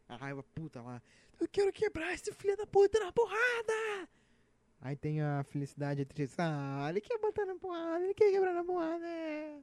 [0.10, 1.02] A raiva puta lá.
[1.40, 4.10] Eu quero quebrar esse filho da puta na porrada!
[4.82, 6.36] Aí tem a felicidade a tristeza.
[6.40, 9.06] Ah, ele quer botar na porrada, ele quer quebrar na porrada.
[9.06, 9.60] é.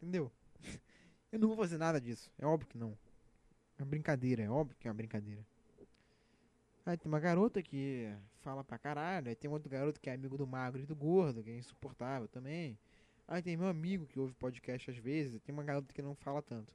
[0.00, 0.30] Entendeu?
[1.30, 2.30] Eu não vou fazer nada disso.
[2.38, 2.96] É óbvio que não.
[3.78, 5.44] É uma brincadeira, é óbvio que é uma brincadeira.
[6.86, 9.28] Aí tem uma garota que fala pra caralho.
[9.28, 12.26] Aí tem outro garoto que é amigo do magro e do gordo, que é insuportável
[12.26, 12.78] também.
[13.26, 15.38] Aí tem meu amigo que ouve podcast às vezes.
[15.42, 16.74] Tem uma garota que não fala tanto.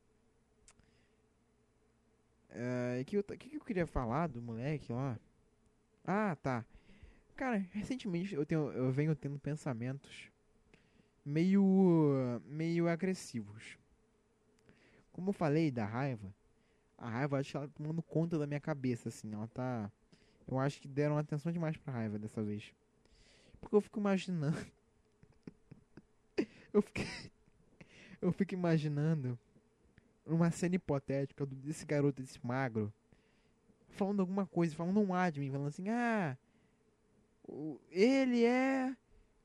[2.51, 5.17] É, e que que, que eu queria falar do moleque lá?
[6.05, 6.63] Ah, tá.
[7.43, 10.31] Cara, recentemente eu, tenho, eu venho tendo pensamentos
[11.25, 13.77] meio, meio agressivos.
[15.11, 16.33] Como eu falei da raiva,
[16.97, 19.33] a raiva acho que ela tá tomando conta da minha cabeça, assim.
[19.33, 19.91] Ela tá.
[20.47, 22.73] Eu acho que deram atenção demais pra raiva dessa vez.
[23.59, 24.65] Porque eu fico imaginando.
[26.71, 27.01] eu fico.
[28.21, 29.37] eu fico imaginando
[30.25, 32.93] uma cena hipotética desse garoto, desse magro,
[33.89, 36.37] falando alguma coisa, falando um admin, falando assim, ah,
[37.89, 38.95] ele é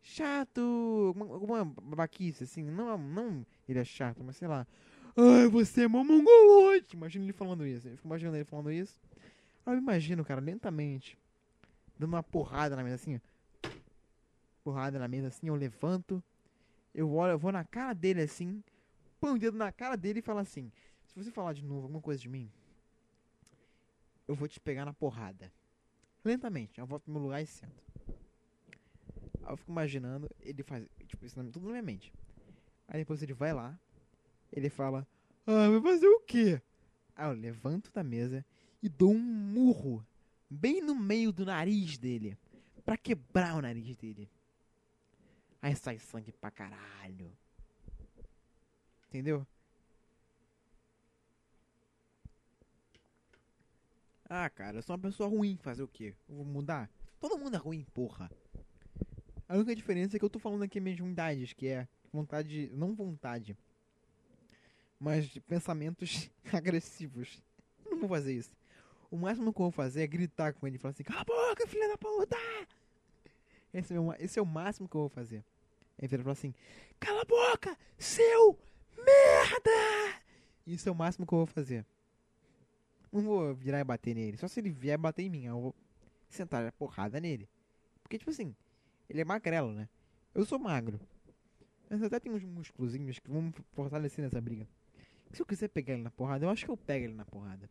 [0.03, 4.67] chato, alguma, babaquice, assim, não, não ele é chato, mas sei lá,
[5.17, 9.01] ai, você é mó mongolote, imagina ele falando isso, eu fico imaginando ele falando isso,
[9.67, 11.19] aí eu imagino, cara, lentamente,
[11.99, 13.21] dando uma porrada na mesa, assim,
[14.65, 16.23] porrada na mesa, assim, eu levanto,
[16.95, 18.63] eu olho, eu vou na cara dele, assim,
[19.21, 20.71] põe o dedo na cara dele e fala assim:
[21.07, 22.51] Se você falar de novo alguma coisa de mim,
[24.27, 25.53] eu vou te pegar na porrada.
[26.25, 27.83] Lentamente, eu volto pro meu lugar e sento.
[29.49, 32.13] Aí eu fico imaginando, ele faz, tipo, isso tudo na minha mente.
[32.87, 33.81] Aí depois ele vai lá,
[34.53, 35.09] ele fala:
[35.47, 36.61] Ah, vai fazer o quê?
[37.17, 38.45] Aí eu levanto da mesa
[38.83, 40.07] e dou um murro
[40.51, 42.37] bem no meio do nariz dele,
[42.85, 44.29] pra quebrar o nariz dele.
[45.63, 47.33] Aí sai sangue pra caralho.
[49.09, 49.47] Entendeu?
[54.29, 56.15] Ah, cara, eu sou uma pessoa ruim, fazer o quê?
[56.29, 56.91] Eu vou mudar?
[57.19, 58.31] Todo mundo é ruim, porra.
[59.49, 63.57] A única diferença é que eu tô falando aqui vontades, que é vontade, não vontade,
[65.01, 67.43] mas pensamentos agressivos.
[67.85, 68.51] Eu não vou fazer isso.
[69.11, 71.25] O máximo que eu vou fazer é gritar com ele e falar assim: Cala a
[71.25, 72.37] boca, filha da puta!
[73.73, 75.43] Esse é, o, esse é o máximo que eu vou fazer.
[75.99, 76.55] Aí ele fala assim:
[77.01, 78.59] Cala a boca, seu
[78.99, 80.21] merda!
[80.67, 81.87] Isso é o máximo que eu vou fazer.
[83.11, 84.37] Não vou virar e bater nele.
[84.37, 85.47] Só se ele vier bater em mim.
[85.47, 85.75] Eu vou
[86.29, 87.49] sentar a porrada nele.
[88.03, 88.55] Porque, tipo assim,
[89.09, 89.88] ele é magrelo, né?
[90.35, 91.01] Eu sou magro.
[91.88, 94.68] Mas até tem uns musculozinhos que vão fortalecer nessa briga.
[95.33, 97.68] Se eu quiser pegar ele na porrada, eu acho que eu pego ele na porrada.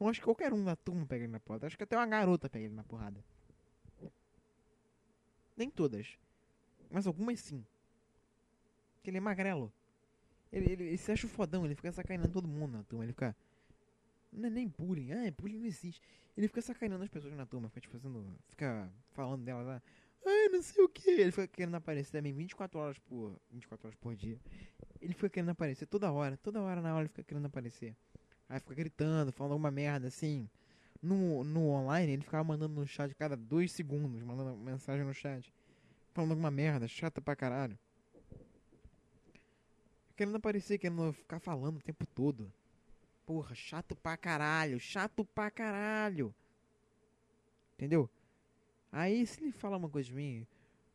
[0.00, 1.64] Eu acho que qualquer um da turma pega ele na porrada.
[1.64, 3.24] Eu acho que até uma garota pega ele na porrada.
[5.56, 6.16] Nem todas.
[6.90, 7.64] Mas algumas sim.
[8.96, 9.72] Porque ele é magrelo.
[10.52, 13.04] Ele, ele, ele se acha fodão, ele fica sacaneando todo mundo na turma.
[13.04, 13.36] Ele fica.
[14.32, 16.00] Não é nem bullying, ah, bullying não existe.
[16.36, 18.24] Ele fica sacaneando as pessoas na turma, fica tipo fazendo.
[18.48, 19.82] Fica falando delas lá.
[20.24, 21.10] Ai, não sei o que.
[21.10, 23.40] Ele fica querendo aparecer também 24 horas por.
[23.50, 24.38] 24 horas por dia.
[25.00, 27.94] Ele fica querendo aparecer toda hora, toda hora na hora ele fica querendo aparecer.
[28.48, 30.48] Aí fica gritando, falando alguma merda assim.
[31.00, 35.52] No, no online ele ficava mandando no chat cada dois segundos, mandando mensagem no chat.
[36.12, 37.78] Falando alguma merda, chata pra caralho.
[40.16, 42.52] Querendo aparecer, querendo ficar falando o tempo todo.
[43.24, 46.34] Porra, chato pra caralho, chato pra caralho.
[47.74, 48.10] Entendeu?
[48.90, 50.46] Aí se ele fala uma coisa de mim,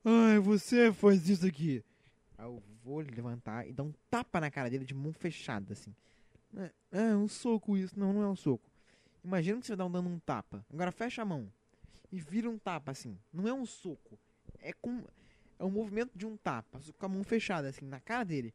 [0.03, 1.83] ai, você faz isso aqui.
[2.37, 5.95] Aí eu vou levantar e dar um tapa na cara dele de mão fechada, assim.
[6.55, 7.97] É, é um soco isso.
[7.97, 8.69] Não, não é um soco.
[9.23, 10.65] Imagina que você dá um dando um tapa.
[10.71, 11.51] Agora fecha a mão.
[12.11, 13.17] E vira um tapa, assim.
[13.31, 14.19] Não é um soco.
[14.59, 15.03] É com.
[15.57, 16.79] É um movimento de um tapa.
[16.97, 18.53] Com a mão fechada, assim, na cara dele.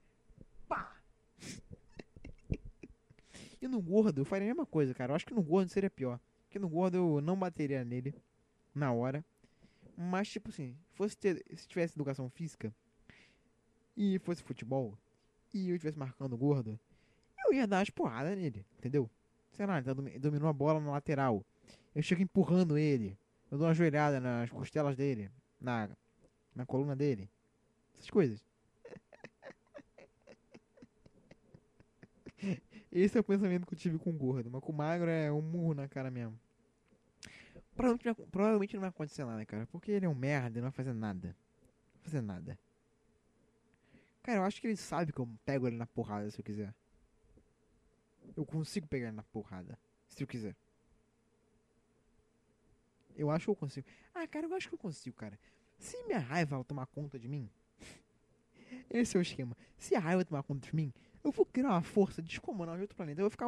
[0.68, 0.96] Pá!
[3.62, 5.12] e no gordo, eu faria a mesma coisa, cara.
[5.12, 6.20] Eu acho que no gordo seria pior.
[6.44, 8.14] Porque no gordo eu não bateria nele
[8.78, 9.24] na hora.
[9.96, 12.72] Mas, tipo assim, fosse ter, se tivesse educação física
[13.96, 14.96] e fosse futebol
[15.52, 16.78] e eu estivesse marcando gordo,
[17.44, 19.10] eu ia dar as porradas nele, entendeu?
[19.52, 21.44] Sei lá, ele tá dominou a bola na lateral.
[21.94, 23.18] Eu chego empurrando ele.
[23.50, 25.88] Eu dou uma joelhada nas costelas dele, na,
[26.54, 27.28] na coluna dele.
[27.94, 28.44] Essas coisas.
[32.92, 34.48] Esse é o pensamento que eu tive com o gordo.
[34.50, 36.38] Mas com o magro é um murro na cara mesmo.
[37.78, 39.64] Provavelmente, provavelmente não vai acontecer nada, cara.
[39.68, 41.28] Porque ele é um merda e não vai fazer nada.
[41.28, 42.58] Não vai fazer nada.
[44.20, 46.74] Cara, eu acho que ele sabe que eu pego ele na porrada se eu quiser.
[48.36, 49.78] Eu consigo pegar ele na porrada.
[50.08, 50.56] Se eu quiser.
[53.16, 53.86] Eu acho que eu consigo.
[54.12, 55.38] Ah, cara, eu acho que eu consigo, cara.
[55.78, 57.48] Se minha raiva tomar conta de mim.
[58.90, 59.56] Esse é o esquema.
[59.76, 62.96] Se a raiva tomar conta de mim, eu vou criar uma força descomunal de outro
[62.96, 63.20] planeta.
[63.20, 63.46] Eu vou ficar.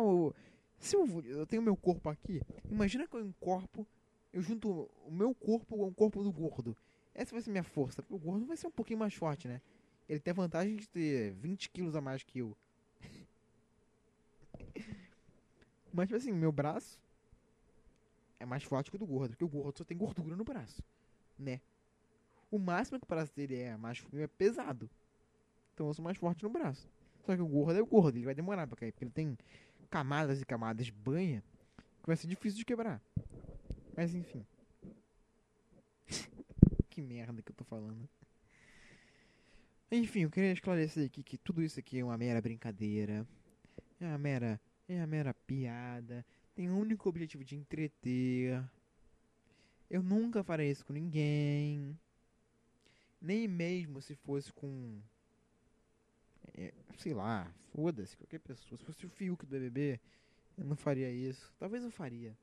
[0.78, 2.40] Se eu, eu tenho meu corpo aqui,
[2.70, 3.84] imagina que eu encorpo.
[4.32, 6.76] Eu junto o meu corpo com o corpo do gordo.
[7.14, 8.04] Essa vai ser minha força.
[8.08, 9.60] O gordo vai ser um pouquinho mais forte, né?
[10.08, 12.56] Ele tem a vantagem de ter 20 quilos a mais que eu.
[15.92, 16.98] Mas, tipo assim, meu braço
[18.38, 19.30] é mais forte que o do gordo.
[19.30, 20.82] Porque o gordo só tem gordura no braço.
[21.38, 21.60] Né?
[22.50, 24.88] O máximo que o braço dele é mais é pesado.
[25.74, 26.88] Então eu sou mais forte no braço.
[27.24, 28.92] Só que o gordo é o gordo, ele vai demorar pra cair.
[28.92, 29.36] Porque ele tem
[29.90, 31.42] camadas e camadas banha
[32.00, 33.00] que vai ser difícil de quebrar.
[34.00, 34.46] Mas enfim.
[36.88, 38.08] que merda que eu tô falando.
[39.92, 43.28] Enfim, eu queria esclarecer aqui que tudo isso aqui é uma mera brincadeira.
[44.00, 44.58] É uma mera.
[44.88, 46.24] É uma mera piada.
[46.54, 48.64] Tem o único objetivo de entreter.
[49.90, 51.94] Eu nunca farei isso com ninguém.
[53.20, 54.98] Nem mesmo se fosse com
[56.56, 58.78] é, sei lá, foda-se, qualquer pessoa.
[58.78, 60.00] Se fosse o Fiuk do BBB,
[60.56, 61.52] eu não faria isso.
[61.58, 62.34] Talvez eu faria.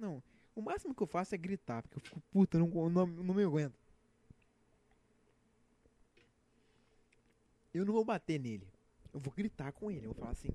[0.00, 0.22] Não,
[0.54, 3.44] o máximo que eu faço é gritar, porque eu fico puta, não, não, não me
[3.44, 3.78] aguento.
[7.74, 8.66] Eu não vou bater nele.
[9.12, 10.06] Eu vou gritar com ele.
[10.06, 10.48] Eu vou falar assim: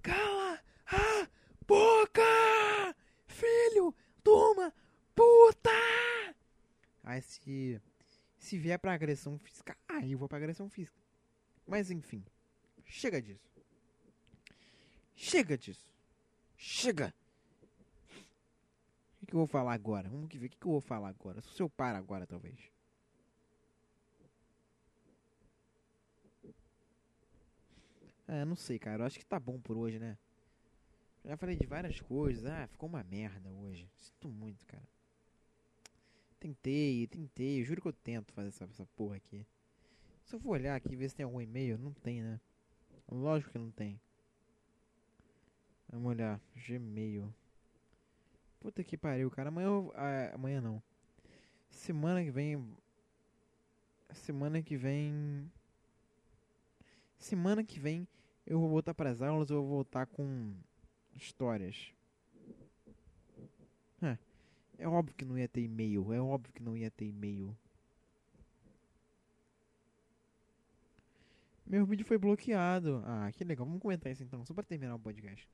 [0.00, 1.28] Cala a
[1.66, 2.96] boca!
[3.26, 4.72] Filho, toma,
[5.14, 5.70] puta!
[7.02, 7.82] Aí se,
[8.38, 10.96] se vier pra agressão física, aí eu vou pra agressão física.
[11.66, 12.24] Mas enfim,
[12.84, 13.50] chega disso.
[15.16, 15.92] Chega disso.
[16.56, 17.12] Chega!
[19.26, 20.08] Que, que eu vou falar agora?
[20.08, 21.42] Vamos ver o que, que eu vou falar agora.
[21.42, 22.70] Se eu para agora, talvez.
[28.28, 29.02] É, não sei, cara.
[29.02, 30.16] Eu acho que tá bom por hoje, né?
[31.24, 32.46] Já falei de várias coisas.
[32.46, 33.90] Ah, ficou uma merda hoje.
[33.96, 34.88] Sinto muito, cara.
[36.38, 37.60] Tentei, tentei.
[37.60, 39.44] Eu juro que eu tento fazer essa, essa porra aqui.
[40.24, 42.40] Se eu for olhar aqui ver se tem algum e-mail, não tem, né?
[43.10, 44.00] Lógico que não tem.
[45.88, 46.40] Vamos olhar.
[46.54, 47.32] Gmail.
[48.60, 49.48] Puta que pariu, cara.
[49.48, 50.82] Amanhã eu, ah, amanhã não.
[51.68, 52.76] Semana que vem.
[54.12, 55.50] Semana que vem.
[57.18, 58.06] Semana que vem
[58.46, 60.54] eu vou voltar para as aulas, eu vou voltar com
[61.14, 61.92] histórias.
[64.00, 64.16] É,
[64.78, 67.56] é óbvio que não ia ter e-mail, é óbvio que não ia ter e-mail.
[71.66, 73.02] Meu vídeo foi bloqueado.
[73.04, 73.66] Ah, que legal.
[73.66, 75.48] Vamos comentar isso então, só para terminar o podcast.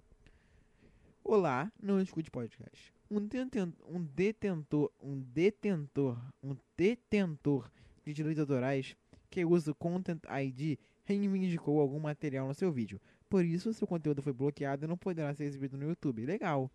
[1.25, 2.93] Olá, não escute podcast.
[3.09, 7.71] Um, detentor, um detentor, um detentor, um detentor
[8.05, 8.97] de direitos autorais
[9.31, 13.01] que usa o Content ID reivindicou algum material no seu vídeo.
[13.31, 16.27] Por isso, seu conteúdo foi bloqueado e não poderá ser exibido no YouTube.
[16.27, 16.69] Legal.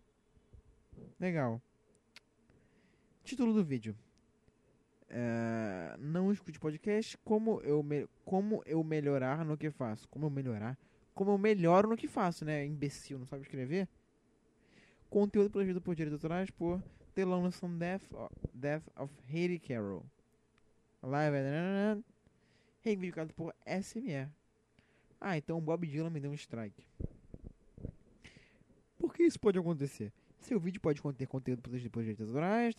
[1.20, 1.60] Legal.
[3.22, 3.94] Título do vídeo.
[5.10, 7.18] Uh, não escute podcast.
[7.18, 7.84] Como eu,
[8.24, 10.08] como eu melhorar no que faço?
[10.08, 10.76] Como eu melhorar?
[11.14, 12.64] Como eu melhoro no que faço, né?
[12.64, 13.86] Imbecil, não sabe escrever?
[15.10, 16.82] Conteúdo produzido por direitos autorais por
[17.14, 18.02] The Lonesome Death,
[18.52, 20.04] Death of Haiti Carroll.
[21.02, 21.36] Live
[22.80, 24.30] reivindicado por SMR.
[25.20, 26.86] Ah, então o Bob Dylan me deu um strike.
[28.98, 30.12] Por que isso pode acontecer?
[30.38, 32.74] Seu vídeo pode conter conteúdo protegido por direitos autorais,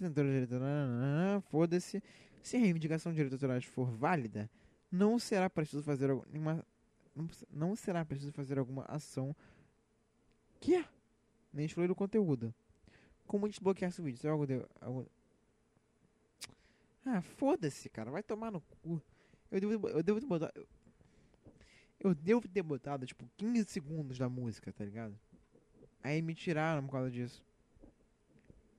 [1.50, 2.02] foda-se.
[2.42, 4.50] Se a reivindicação de direitos autorais for válida,
[4.92, 6.64] não será preciso fazer alguma
[7.52, 9.36] não será preciso fazer alguma ação
[10.62, 10.76] que
[11.54, 12.54] nem excluir o conteúdo.
[13.28, 14.20] Como desbloquear esse vídeo?
[14.20, 14.68] Se algo deu.
[17.06, 18.12] Ah, foda-se, cara.
[18.12, 19.02] Vai tomar no cu.
[19.52, 20.68] Eu devo, eu devo ter botado.
[22.00, 25.20] Eu devo ter botado, tipo, 15 segundos da música, tá ligado?
[26.02, 27.44] Aí me tiraram por causa disso.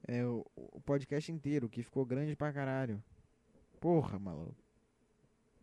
[0.08, 3.02] É, o, o podcast inteiro, que ficou grande pra caralho.
[3.78, 4.56] Porra, maluco.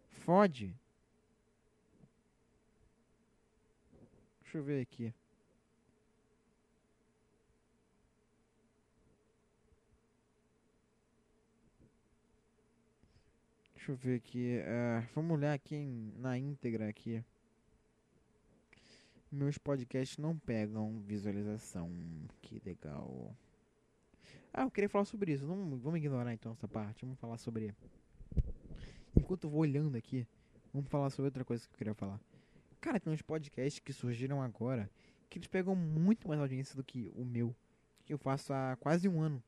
[0.09, 0.75] Fode.
[4.41, 5.13] Deixa eu ver aqui.
[13.87, 14.59] Deixa eu ver aqui.
[14.59, 17.23] Uh, vamos olhar aqui em, na íntegra aqui.
[19.31, 21.89] Meus podcasts não pegam visualização.
[22.41, 23.33] Que legal.
[24.53, 25.47] Ah, eu queria falar sobre isso.
[25.47, 27.05] Não, vamos ignorar então essa parte.
[27.05, 27.73] Vamos falar sobre.
[29.15, 30.27] Enquanto eu vou olhando aqui,
[30.73, 32.19] vamos falar sobre outra coisa que eu queria falar.
[32.81, 34.91] Cara, tem uns podcasts que surgiram agora
[35.29, 37.55] que eles pegam muito mais audiência do que o meu,
[38.03, 39.41] que eu faço há quase um ano.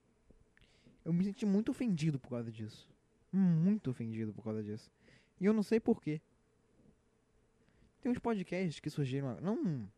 [1.03, 2.88] Eu me senti muito ofendido por causa disso
[3.31, 4.91] muito ofendido por causa disso.
[5.39, 6.21] E eu não sei porquê.
[8.01, 9.39] Tem uns podcasts que surgiram.
[9.41, 9.89] Não.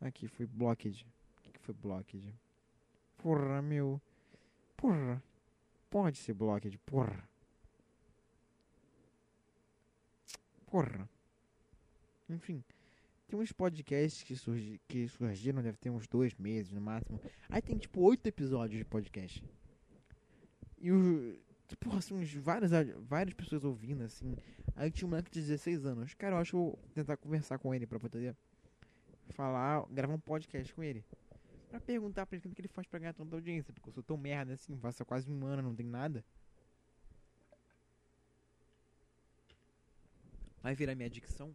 [0.00, 1.06] Aqui foi Blocked.
[1.46, 2.34] O que foi Blocked?
[3.18, 4.00] Porra, meu.
[4.76, 5.22] Porra.
[5.88, 7.28] Pode ser Blocked, porra.
[10.66, 11.08] Porra.
[12.28, 12.64] Enfim.
[13.28, 17.20] Tem uns podcasts que, surgi, que surgiram, deve ter uns dois meses no máximo.
[17.48, 19.42] Aí tem tipo oito episódios de podcast.
[20.78, 21.38] E o,
[21.76, 22.70] porra, assim, uns, várias,
[23.00, 24.36] várias pessoas ouvindo, assim.
[24.76, 26.14] Aí tinha um moleque de 16 anos.
[26.14, 28.36] Cara, eu acho que eu vou tentar conversar com ele pra poder
[29.30, 31.04] falar, gravar um podcast com ele.
[31.68, 33.72] Pra perguntar pra ele o que ele faz pra ganhar tanta audiência.
[33.72, 36.24] Porque eu sou tão merda assim, faço quase um ano, não tem nada.
[40.62, 41.54] Vai virar minha dicção.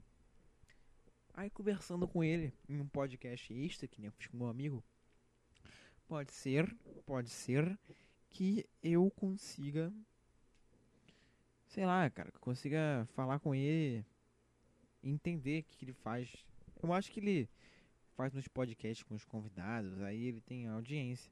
[1.33, 4.83] Aí conversando com ele em um podcast extra, que nem eu fiz com meu amigo.
[6.07, 7.77] Pode ser, pode ser
[8.29, 9.91] que eu consiga.
[11.65, 14.05] Sei lá, cara, que consiga falar com ele,
[15.03, 16.33] entender o que, ele faz.
[16.81, 17.49] Eu acho que ele
[18.15, 21.31] faz uns podcasts com os convidados, aí ele tem audiência.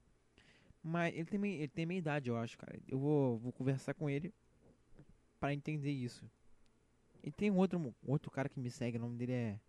[0.84, 2.80] Mas ele tem, ele tem minha idade, eu acho, cara.
[2.88, 4.34] Eu vou, vou conversar com ele
[5.39, 6.30] para entender isso.
[7.24, 9.60] E tem outro, outro cara que me segue, o nome dele é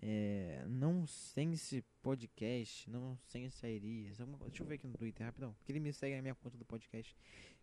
[0.00, 4.16] é, não sense podcast, não sense aerias.
[4.16, 5.52] Deixa eu ver aqui no Twitter rapidão.
[5.54, 7.14] Porque ele me segue na minha conta do podcast.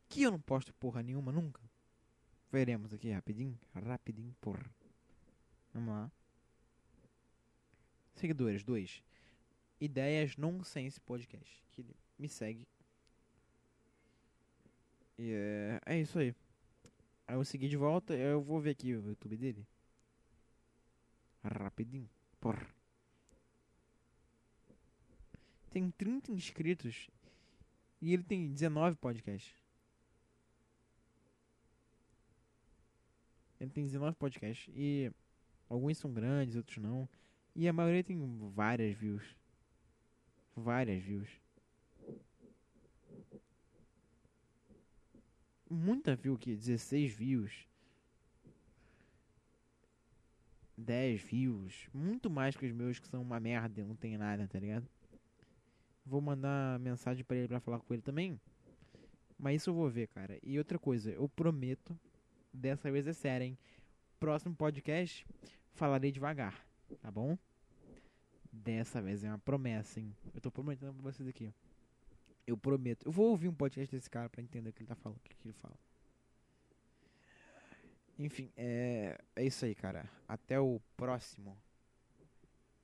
[0.07, 1.61] Que eu não posto porra nenhuma nunca.
[2.51, 3.57] Veremos aqui rapidinho.
[3.73, 4.65] Rapidinho, porra.
[5.73, 6.11] Vamos lá.
[8.15, 9.03] Seguidores, dois.
[9.79, 11.63] Ideias Nonsense Podcast.
[11.71, 12.67] Que ele me segue.
[15.17, 16.33] E é, é isso aí.
[17.27, 18.15] Aí eu segui de volta.
[18.15, 19.67] Eu vou ver aqui o YouTube dele.
[21.43, 22.09] Rapidinho.
[22.39, 22.67] Porra.
[25.69, 27.09] Tem 30 inscritos
[28.01, 29.53] e ele tem 19 podcasts.
[33.59, 35.11] Ele tem 19 podcasts e
[35.67, 37.07] alguns são grandes, outros não.
[37.55, 38.17] E a maioria tem
[38.53, 39.35] várias views.
[40.55, 41.29] Várias views.
[45.69, 47.68] Muita view aqui, 16 views.
[50.79, 54.59] 10 views, muito mais que os meus que são uma merda, não tem nada, tá
[54.59, 54.87] ligado?
[56.05, 58.39] Vou mandar mensagem para ele para falar com ele também.
[59.37, 60.39] Mas isso eu vou ver, cara.
[60.41, 61.97] E outra coisa, eu prometo,
[62.53, 63.57] dessa vez é sério, hein?
[64.19, 65.25] Próximo podcast
[65.73, 66.65] falarei devagar,
[67.01, 67.37] tá bom?
[68.51, 70.15] Dessa vez é uma promessa, hein?
[70.33, 71.53] Eu tô prometendo pra vocês aqui.
[72.47, 73.05] Eu prometo.
[73.05, 75.21] Eu vou ouvir um podcast desse cara para entender o que ele tá falando, o
[75.21, 75.75] que, ele fala.
[78.19, 80.07] Enfim, é, é isso aí, cara.
[80.27, 81.57] Até o próximo.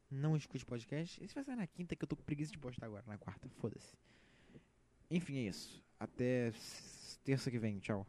[0.09, 1.21] Não escute podcast.
[1.21, 3.03] Esse vai sair na quinta que eu tô com preguiça de postar agora.
[3.05, 3.93] Na quarta, foda-se.
[5.11, 5.83] Enfim, é isso.
[5.99, 6.53] Até
[7.25, 7.79] terça que vem.
[7.79, 8.07] Tchau.